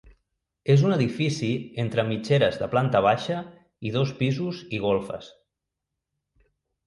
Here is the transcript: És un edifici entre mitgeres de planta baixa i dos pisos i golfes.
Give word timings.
És 0.75 0.83
un 0.85 0.93
edifici 0.93 1.49
entre 1.83 2.05
mitgeres 2.07 2.55
de 2.61 2.69
planta 2.71 3.01
baixa 3.07 3.37
i 3.89 3.93
dos 3.97 4.13
pisos 4.23 4.61
i 4.79 4.79
golfes. 4.87 5.29